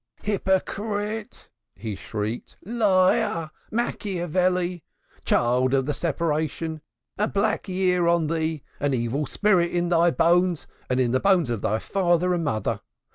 [0.23, 2.57] "Hypocrite!" he shrieked.
[2.65, 3.51] "Liar!
[3.69, 4.83] Machiavelli!
[5.25, 6.81] Child of the separation!
[7.19, 8.63] A black year on thee!
[8.79, 12.81] An evil spirit in thy bones and in the bones of thy father and mother.